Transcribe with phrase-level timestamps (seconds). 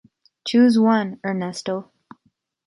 [0.47, 1.91] Choose one, Ernesto.